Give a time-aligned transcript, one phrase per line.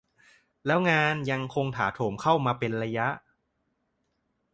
[0.65, 3.07] เรื่องงานยังคงถาโถมเข้ามาเป็นระยะ